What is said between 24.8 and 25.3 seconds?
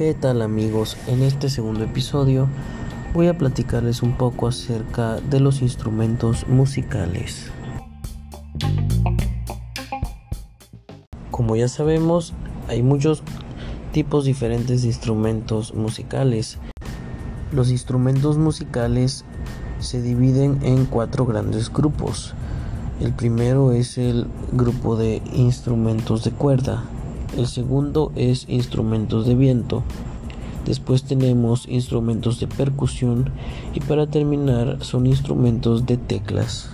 de